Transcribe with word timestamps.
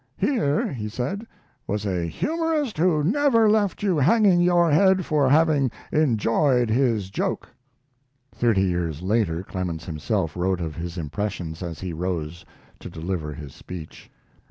Here, 0.17 0.73
he 0.73 0.89
said, 0.89 1.27
was 1.67 1.85
"a 1.85 2.07
humorist 2.07 2.79
who 2.79 3.03
never 3.03 3.47
left 3.47 3.83
you 3.83 3.97
hanging 3.99 4.41
you 4.41 4.65
head 4.65 5.05
for 5.05 5.29
having 5.29 5.69
enjoyed 5.91 6.71
his 6.71 7.11
joke." 7.11 7.47
Thirty 8.31 8.63
years 8.63 9.03
later 9.03 9.43
Clemens 9.43 9.85
himself 9.85 10.35
wrote 10.35 10.59
of 10.59 10.75
his 10.75 10.97
impressions 10.97 11.61
as 11.61 11.81
he 11.81 11.93
rose 11.93 12.43
to 12.79 12.89
deliver 12.89 13.31
his 13.31 13.53
speech. 13.53 14.09